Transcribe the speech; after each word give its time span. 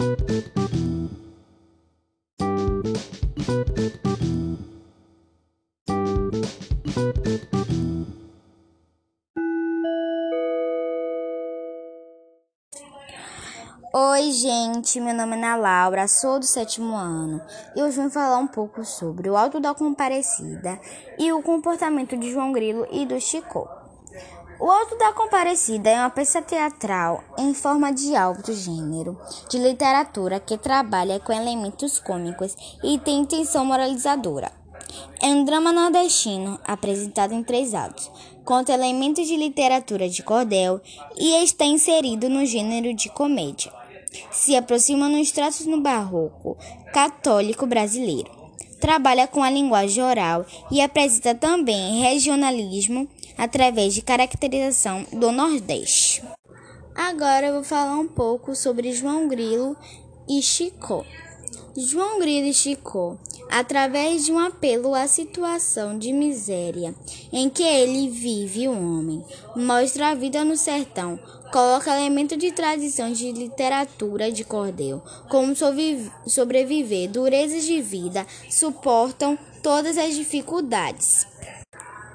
Oi, 0.00 0.06
gente, 14.32 14.98
meu 15.02 15.12
nome 15.12 15.32
é 15.32 15.36
Ana 15.36 15.56
Laura, 15.56 16.08
sou 16.08 16.38
do 16.38 16.46
sétimo 16.46 16.96
ano 16.96 17.42
e 17.76 17.82
hoje 17.82 18.00
vim 18.00 18.08
falar 18.08 18.38
um 18.38 18.46
pouco 18.46 18.82
sobre 18.86 19.28
o 19.28 19.36
Alto 19.36 19.60
da 19.60 19.74
Comparecida 19.74 20.80
e 21.18 21.30
o 21.30 21.42
comportamento 21.42 22.16
de 22.16 22.32
João 22.32 22.52
Grilo 22.52 22.86
e 22.90 23.04
do 23.04 23.20
Chico. 23.20 23.79
O 24.60 24.70
Alto 24.70 24.96
da 24.98 25.12
Comparecida 25.12 25.88
é 25.88 25.98
uma 25.98 26.10
peça 26.10 26.42
teatral 26.42 27.24
em 27.38 27.54
forma 27.54 27.92
de 27.92 28.14
alto 28.14 28.52
gênero 28.52 29.18
de 29.48 29.58
literatura 29.58 30.38
que 30.38 30.58
trabalha 30.58 31.18
com 31.18 31.32
elementos 31.32 31.98
cômicos 31.98 32.54
e 32.84 32.98
tem 32.98 33.20
intenção 33.20 33.64
moralizadora. 33.64 34.52
É 35.22 35.28
um 35.28 35.44
drama 35.44 35.72
nordestino 35.72 36.60
apresentado 36.64 37.32
em 37.32 37.42
três 37.42 37.72
atos, 37.72 38.10
conta 38.44 38.74
elementos 38.74 39.26
de 39.26 39.36
literatura 39.36 40.08
de 40.08 40.22
cordel 40.22 40.80
e 41.16 41.42
está 41.42 41.64
inserido 41.64 42.28
no 42.28 42.44
gênero 42.44 42.92
de 42.94 43.08
comédia 43.08 43.72
se 44.30 44.56
aproxima 44.56 45.08
nos 45.08 45.30
traços 45.30 45.66
no 45.66 45.80
barroco 45.80 46.56
católico 46.92 47.66
brasileiro. 47.66 48.39
Trabalha 48.80 49.26
com 49.26 49.42
a 49.42 49.50
linguagem 49.50 50.02
oral 50.02 50.46
e 50.70 50.80
apresenta 50.80 51.34
também 51.34 52.00
regionalismo 52.00 53.08
através 53.36 53.94
de 53.94 54.02
caracterização 54.02 55.04
do 55.12 55.30
Nordeste. 55.30 56.22
Agora 56.94 57.46
eu 57.46 57.54
vou 57.54 57.64
falar 57.64 57.98
um 57.98 58.08
pouco 58.08 58.54
sobre 58.54 58.92
João 58.92 59.28
Grilo 59.28 59.76
e 60.28 60.42
Chico. 60.42 61.04
João 61.82 62.18
Grilo 62.18 62.52
Chico, 62.52 63.18
através 63.50 64.26
de 64.26 64.32
um 64.32 64.38
apelo 64.38 64.94
à 64.94 65.06
situação 65.06 65.98
de 65.98 66.12
miséria 66.12 66.94
em 67.32 67.48
que 67.48 67.62
ele 67.62 68.10
vive 68.10 68.68
o 68.68 68.72
homem, 68.72 69.24
mostra 69.56 70.08
a 70.08 70.14
vida 70.14 70.44
no 70.44 70.56
sertão 70.56 71.18
coloca 71.50 71.96
elemento 71.96 72.36
de 72.36 72.52
tradição 72.52 73.12
de 73.12 73.32
literatura 73.32 74.30
de 74.30 74.44
cordel, 74.44 75.02
como 75.28 75.54
sobreviver, 76.26 77.10
durezas 77.10 77.64
de 77.64 77.80
vida, 77.80 78.26
suportam 78.48 79.38
todas 79.62 79.98
as 79.98 80.14
dificuldades. 80.14 81.26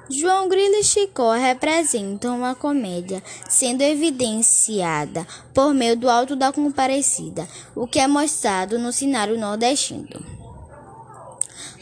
João 0.08 0.48
Grilo 0.48 0.76
e 0.76 0.84
Chicó 0.84 1.32
representam 1.32 2.36
uma 2.36 2.54
comédia, 2.54 3.22
sendo 3.48 3.82
evidenciada 3.82 5.26
por 5.52 5.74
meio 5.74 5.96
do 5.96 6.08
alto 6.08 6.36
da 6.36 6.52
comparecida, 6.52 7.46
o 7.74 7.86
que 7.88 7.98
é 7.98 8.06
mostrado 8.06 8.78
no 8.78 8.92
cenário 8.92 9.38
nordestino. 9.38 10.24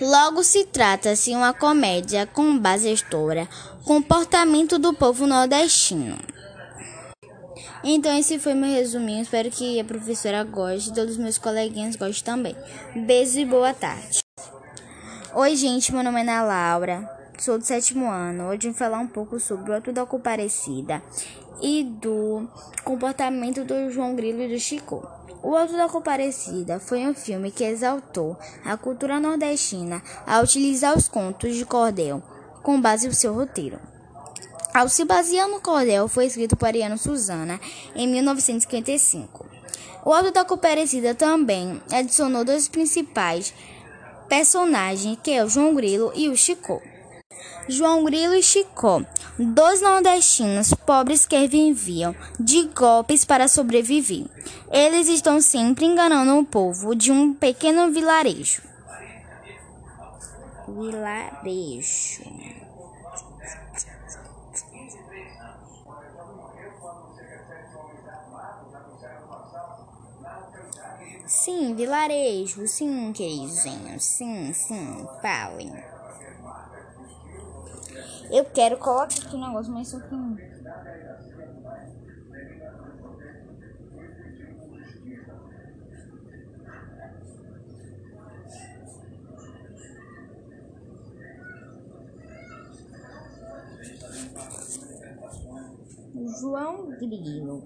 Logo 0.00 0.42
se 0.42 0.64
trata-se 0.64 1.32
uma 1.34 1.52
comédia 1.52 2.26
com 2.26 2.58
base 2.58 2.90
história, 2.90 3.48
comportamento 3.84 4.78
do 4.78 4.94
povo 4.94 5.26
nordestino. 5.26 6.18
Então, 7.84 8.16
esse 8.16 8.38
foi 8.38 8.54
meu 8.54 8.70
resuminho. 8.70 9.22
Espero 9.22 9.50
que 9.50 9.78
a 9.78 9.84
professora 9.84 10.42
goste, 10.42 10.94
todos 10.94 11.12
os 11.12 11.18
meus 11.18 11.36
coleguinhas 11.36 11.94
gostem 11.94 12.24
também. 12.24 12.56
Beijo 12.96 13.38
e 13.38 13.44
boa 13.44 13.74
tarde. 13.74 14.20
Oi, 15.34 15.54
gente, 15.54 15.92
meu 15.92 16.02
nome 16.02 16.18
é 16.18 16.22
Ana 16.22 16.42
Laura, 16.42 17.23
sou 17.38 17.58
do 17.58 17.64
sétimo 17.64 18.10
ano. 18.10 18.48
Hoje 18.48 18.68
vou 18.68 18.74
falar 18.74 18.98
um 18.98 19.06
pouco 19.06 19.40
sobre 19.40 19.70
o 19.70 19.74
Ato 19.74 19.92
da 19.92 20.06
Comparecida 20.06 21.02
e 21.60 21.84
do 21.84 22.48
comportamento 22.84 23.64
do 23.64 23.90
João 23.90 24.14
Grilo 24.14 24.42
e 24.42 24.48
do 24.48 24.58
Chico. 24.58 25.06
O 25.42 25.54
Alto 25.54 25.76
da 25.76 25.88
Comparecida 25.88 26.80
foi 26.80 27.06
um 27.06 27.14
filme 27.14 27.50
que 27.50 27.64
exaltou 27.64 28.36
a 28.64 28.76
cultura 28.76 29.20
nordestina 29.20 30.02
ao 30.26 30.44
utilizar 30.44 30.96
os 30.96 31.08
contos 31.08 31.54
de 31.54 31.64
cordel 31.66 32.22
com 32.62 32.80
base 32.80 33.06
no 33.06 33.14
seu 33.14 33.34
roteiro. 33.34 33.78
Ao 34.72 34.88
se 34.88 35.04
basear 35.04 35.48
no 35.48 35.60
cordel, 35.60 36.08
foi 36.08 36.26
escrito 36.26 36.56
por 36.56 36.66
Ariano 36.66 36.96
Suzana 36.96 37.60
em 37.94 38.08
1955. 38.08 39.46
O 40.04 40.12
Alto 40.12 40.30
da 40.32 40.44
Comparecida 40.44 41.14
também 41.14 41.80
adicionou 41.92 42.44
dois 42.44 42.68
principais 42.68 43.54
personagens, 44.28 45.18
que 45.22 45.30
é 45.30 45.44
o 45.44 45.48
João 45.48 45.74
Grilo 45.74 46.10
e 46.14 46.28
o 46.28 46.36
Chicó. 46.36 46.80
João 47.68 48.04
Grilo 48.04 48.34
e 48.34 48.42
Chicó, 48.42 49.02
dois 49.38 49.80
nordestinos 49.80 50.74
pobres 50.74 51.26
que 51.26 51.48
viviam 51.48 52.14
de 52.38 52.64
golpes 52.68 53.24
para 53.24 53.48
sobreviver. 53.48 54.26
Eles 54.70 55.08
estão 55.08 55.40
sempre 55.40 55.86
enganando 55.86 56.38
o 56.38 56.44
povo 56.44 56.94
de 56.94 57.10
um 57.10 57.32
pequeno 57.32 57.90
vilarejo. 57.90 58.62
Vilarejo. 60.68 62.22
Sim, 71.26 71.74
vilarejo, 71.74 72.66
sim, 72.68 73.12
queridinho, 73.12 73.98
sim, 73.98 74.52
sim, 74.52 75.06
falem. 75.22 75.93
Eu 78.30 78.44
quero 78.46 78.78
colocar 78.78 79.04
aqui 79.04 79.36
o 79.36 79.38
negócio, 79.38 79.72
mas 79.72 79.88
só 79.88 80.00
que. 80.00 80.14
João 96.40 96.90
Grilo, 96.98 97.62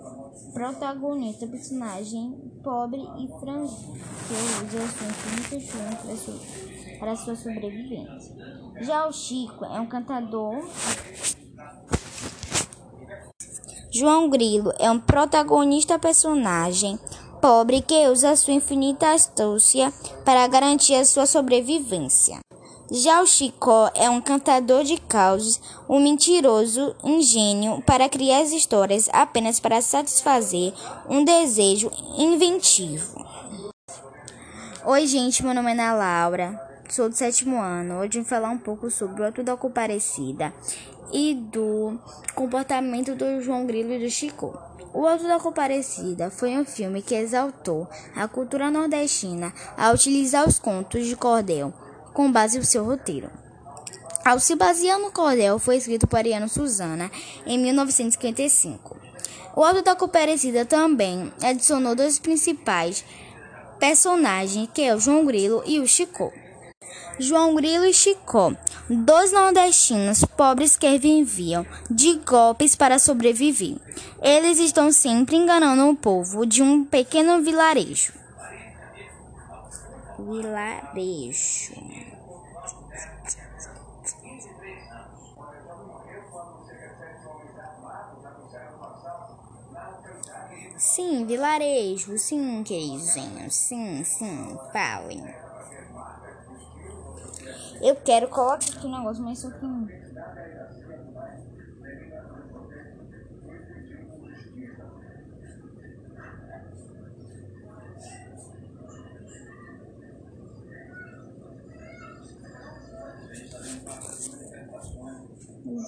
protagonista, 0.53 1.47
personagem 1.47 2.49
pobre 2.63 3.01
e 3.01 3.29
franzino, 3.41 3.95
que 3.95 4.35
usa 4.65 4.87
suas 4.89 5.53
infinitas 5.53 6.78
para 6.99 7.17
sua 7.17 7.37
sobrevivência. 7.37 8.35
Já 8.81 9.07
o 9.07 9.13
Chico 9.13 9.65
é 9.65 9.81
um 9.81 9.87
cantador. 9.87 10.69
João 13.91 14.29
Grilo 14.29 14.73
é 14.79 14.91
um 14.91 15.01
protagonista 15.01 15.99
personagem 15.99 16.99
pobre 17.41 17.81
que 17.81 18.09
usa 18.09 18.37
sua 18.37 18.55
infinita 18.55 19.13
astúcia 19.13 19.93
para 20.25 20.47
garantir 20.47 20.95
a 20.95 21.05
sua 21.05 21.27
sobrevivência. 21.27 22.39
Já 22.91 23.21
o 23.21 23.27
Chicó 23.27 23.91
é 23.95 24.09
um 24.09 24.21
cantador 24.21 24.83
de 24.83 24.97
causos, 24.97 25.61
um 25.89 26.01
mentiroso 26.01 26.97
ingênuo 27.05 27.83
para 27.83 28.09
criar 28.09 28.41
as 28.41 28.51
histórias 28.51 29.11
apenas 29.13 29.61
para 29.61 29.83
satisfazer 29.83 30.73
um 31.09 31.23
desejo 31.23 31.91
inventivo. 32.17 33.27
Oi, 34.87 35.07
gente, 35.07 35.45
meu 35.45 35.55
nome 35.55 35.69
é 35.69 35.73
Ana 35.73 35.93
Laura, 35.93 36.68
sou 36.89 37.09
do 37.09 37.15
sétimo 37.15 37.61
ano. 37.61 38.01
Hoje 38.01 38.19
vim 38.19 38.25
falar 38.25 38.51
um 38.51 38.59
pouco 38.59 38.91
sobre 38.91 39.23
o 39.23 39.27
Ato 39.27 39.43
da 39.43 39.57
Comparecida 39.57 40.53
e 41.13 41.35
do 41.35 41.99
comportamento 42.35 43.15
do 43.15 43.41
João 43.43 43.67
Grilo 43.67 43.93
e 43.93 43.99
do 43.99 44.11
Chico. 44.11 44.59
O 44.93 45.07
Alto 45.07 45.29
da 45.29 45.39
Comparecida 45.39 46.31
foi 46.31 46.57
um 46.57 46.65
filme 46.65 47.03
que 47.03 47.15
exaltou 47.15 47.87
a 48.17 48.27
cultura 48.27 48.71
nordestina 48.71 49.53
ao 49.77 49.95
utilizar 49.95 50.49
os 50.49 50.59
contos 50.59 51.07
de 51.07 51.15
cordel 51.15 51.73
com 52.15 52.33
base 52.33 52.59
no 52.59 52.65
seu 52.65 52.85
roteiro. 52.85 53.31
Ao 54.25 54.41
se 54.41 54.57
basear 54.57 54.99
no 54.99 55.13
cordel, 55.13 55.59
foi 55.59 55.77
escrito 55.77 56.07
por 56.07 56.17
Ariano 56.17 56.49
Suzana 56.49 57.11
em 57.47 57.59
1955. 57.59 58.97
O 59.55 59.63
Alto 59.63 59.83
da 59.83 59.95
Comparecida 59.95 60.65
também 60.65 61.33
adicionou 61.43 61.95
dois 61.95 62.19
principais 62.19 63.05
personagens, 63.79 64.69
que 64.73 64.83
é 64.83 64.95
o 64.95 65.01
João 65.01 65.25
Grilo 65.27 65.63
e 65.67 65.81
o 65.81 65.87
Chicó. 65.87 66.33
João 67.19 67.55
Grilo 67.55 67.85
e 67.85 67.93
Chicó, 67.93 68.53
dois 68.89 69.33
nordestinos 69.33 70.25
pobres 70.25 70.77
que 70.77 70.99
viviam 70.99 71.67
de 71.91 72.15
golpes 72.19 72.77
para 72.77 72.99
sobreviver. 72.99 73.77
Eles 74.23 74.59
estão 74.59 74.93
sempre 74.93 75.37
enganando 75.37 75.89
o 75.89 75.97
povo 75.97 76.47
de 76.47 76.63
um 76.63 76.85
pequeno 76.85 77.43
vilarejo. 77.43 78.13
Vilarejo. 80.19 81.75
Sim, 90.77 91.27
vilarejo, 91.27 92.17
sim, 92.19 92.63
queridinho, 92.63 93.51
sim, 93.51 94.05
sim, 94.05 94.57
falem. 94.73 95.48
Eu 97.81 97.95
quero 97.97 98.29
colocar 98.29 98.57
aqui 98.57 98.87
um 98.87 98.99
negócio, 98.99 99.23
mas 99.23 99.39
só 99.39 99.51
que. 99.51 99.59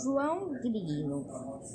João 0.02 0.52
Grilo, 0.60 1.26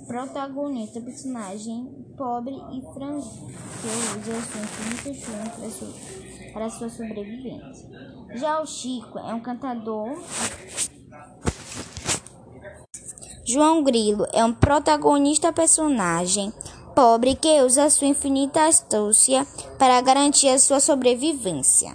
protagonista, 0.07 1.01
personagem 1.01 2.06
pobre 2.17 2.56
e 2.56 2.81
franjinha, 2.94 3.53
que 3.81 4.29
usa 4.29 4.59
muito 4.85 5.13
chumbo 5.13 6.25
sua 6.69 6.89
sobrevivência. 6.89 7.89
Já 8.35 8.61
o 8.61 8.65
Chico 8.65 9.19
é 9.19 9.33
um 9.33 9.39
cantador. 9.39 10.17
João 13.45 13.83
Grilo 13.83 14.25
é 14.33 14.43
um 14.43 14.53
protagonista, 14.53 15.53
personagem 15.53 16.51
pobre 16.95 17.35
que 17.35 17.61
usa 17.61 17.89
sua 17.89 18.07
infinita 18.07 18.65
astúcia 18.65 19.45
para 19.77 19.99
garantir 19.99 20.47
a 20.47 20.57
sua 20.57 20.79
sobrevivência. 20.79 21.93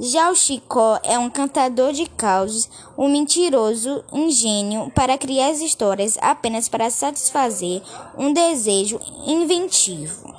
Já 0.00 0.30
o 0.30 0.34
Chicó 0.34 0.98
é 1.04 1.18
um 1.18 1.28
cantador 1.30 1.92
de 1.92 2.06
causos, 2.06 2.68
um 2.96 3.06
mentiroso 3.06 4.02
ingênio 4.12 4.90
para 4.94 5.16
criar 5.16 5.50
as 5.50 5.60
histórias 5.60 6.18
apenas 6.20 6.68
para 6.68 6.90
satisfazer 6.90 7.82
um 8.18 8.32
desejo 8.32 8.98
inventivo. 9.26 10.34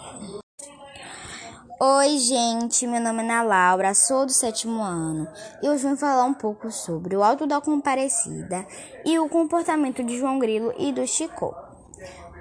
Oi, 1.84 2.20
gente, 2.20 2.86
meu 2.86 3.02
nome 3.02 3.24
é 3.24 3.26
Ana 3.26 3.42
Laura, 3.42 3.96
sou 3.96 4.24
do 4.24 4.32
sétimo 4.32 4.84
ano 4.84 5.28
e 5.64 5.68
hoje 5.68 5.88
vim 5.88 5.98
falar 5.98 6.26
um 6.26 6.34
pouco 6.36 6.72
sobre 6.72 7.16
o 7.16 7.24
Alto 7.24 7.48
da 7.48 7.60
Comparecida 7.60 8.68
e 9.04 9.18
o 9.18 9.28
comportamento 9.28 10.04
de 10.04 10.16
João 10.16 10.38
Grilo 10.38 10.72
e 10.78 10.94
do 10.94 11.08
Chicó. 11.08 11.52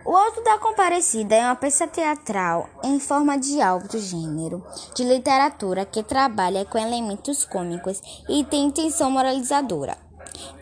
O 0.04 0.14
Alto 0.14 0.44
da 0.44 0.58
Comparecida 0.58 1.37
é 1.37 1.42
uma 1.46 1.56
peça 1.56 1.87
teatral 1.87 2.69
em 2.84 3.00
forma 3.00 3.38
de 3.38 3.62
alto 3.62 3.98
gênero 3.98 4.62
de 4.94 5.04
literatura 5.04 5.87
que 5.87 6.02
trabalha 6.02 6.66
com 6.66 6.76
elementos 6.76 7.42
cômicos 7.46 8.02
e 8.28 8.44
tem 8.44 8.66
intenção 8.66 9.10
moralizadora. 9.10 9.96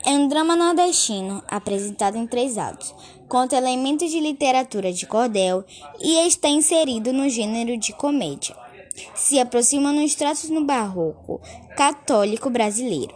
É 0.06 0.10
um 0.10 0.28
drama 0.28 0.54
nordestino 0.54 1.42
apresentado 1.48 2.16
em 2.16 2.28
três 2.28 2.56
atos, 2.56 2.94
conta 3.28 3.56
elementos 3.56 4.08
de 4.08 4.20
literatura 4.20 4.92
de 4.92 5.04
cordel 5.04 5.64
e 5.98 6.28
está 6.28 6.48
inserido 6.48 7.12
no 7.12 7.28
gênero 7.28 7.76
de 7.76 7.92
comédia. 7.92 8.67
Se 9.14 9.38
aproxima 9.38 9.92
nos 9.92 10.14
traços 10.14 10.50
no 10.50 10.64
barroco 10.64 11.40
católico 11.76 12.50
brasileiro. 12.50 13.14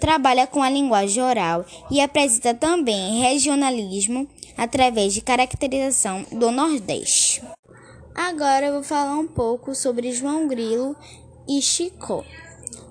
Trabalha 0.00 0.46
com 0.46 0.62
a 0.62 0.70
linguagem 0.70 1.22
oral 1.22 1.64
e 1.90 2.00
apresenta 2.00 2.52
também 2.52 3.20
regionalismo 3.20 4.28
através 4.56 5.14
de 5.14 5.20
caracterização 5.20 6.24
do 6.30 6.50
Nordeste. 6.50 7.42
Agora 8.14 8.66
eu 8.66 8.74
vou 8.74 8.82
falar 8.82 9.18
um 9.18 9.26
pouco 9.26 9.74
sobre 9.74 10.12
João 10.12 10.46
Grilo 10.46 10.94
e 11.48 11.60
Chicó. 11.60 12.24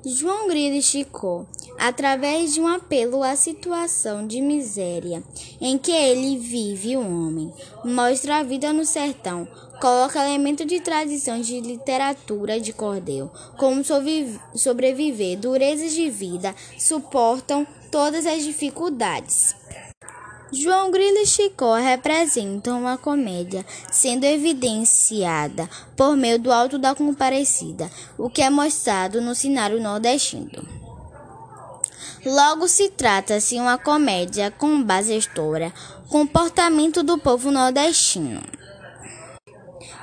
João 0.05 0.49
Grilo 0.49 0.75
e 0.75 0.81
Chicó, 0.81 1.45
através 1.79 2.53
de 2.53 2.59
um 2.59 2.67
apelo 2.67 3.23
à 3.23 3.37
situação 3.37 4.27
de 4.27 4.41
miséria 4.41 5.23
em 5.61 5.77
que 5.77 5.91
ele 5.91 6.37
vive 6.37 6.97
o 6.97 6.99
homem, 6.99 7.53
mostra 7.85 8.39
a 8.39 8.43
vida 8.43 8.73
no 8.73 8.85
sertão, 8.85 9.47
coloca 9.83 10.23
elementos 10.23 10.65
de 10.65 10.79
tradição 10.79 11.41
de 11.41 11.59
literatura 11.59 12.57
de 12.57 12.71
cordel, 12.71 13.29
como 13.57 13.83
sobreviver, 14.55 15.37
durezas 15.37 15.91
de 15.91 16.09
vida, 16.09 16.55
suportam 16.79 17.67
todas 17.91 18.25
as 18.25 18.45
dificuldades. 18.45 19.53
João 20.53 20.89
Grilo 20.89 21.17
e 21.17 21.25
Chicó 21.25 21.75
representam 21.75 22.79
uma 22.79 22.97
comédia 22.97 23.65
sendo 23.91 24.23
evidenciada 24.23 25.69
por 25.97 26.15
meio 26.15 26.39
do 26.39 26.49
alto 26.49 26.77
da 26.77 26.95
comparecida, 26.95 27.91
o 28.17 28.29
que 28.29 28.41
é 28.41 28.49
mostrado 28.49 29.21
no 29.21 29.35
cenário 29.35 29.81
nordestino. 29.81 30.65
Logo 32.25 32.69
se 32.69 32.87
trata-se 32.87 33.55
uma 33.55 33.77
comédia 33.77 34.49
com 34.49 34.81
base 34.81 35.13
história, 35.13 35.73
comportamento 36.07 37.03
do 37.03 37.17
povo 37.17 37.51
nordestino. 37.51 38.41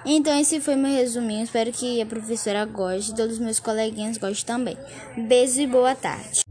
Então 0.04 0.38
esse 0.38 0.60
foi 0.60 0.76
meu 0.76 0.90
resuminho, 0.90 1.44
espero 1.44 1.70
que 1.72 2.00
a 2.00 2.06
professora 2.06 2.64
goste, 2.64 3.14
todos 3.14 3.34
os 3.34 3.38
meus 3.38 3.60
coleguinhas 3.60 4.16
gostem 4.16 4.46
também. 4.46 4.78
Beijo 5.16 5.60
e 5.60 5.66
boa 5.66 5.94
tarde. 5.94 6.42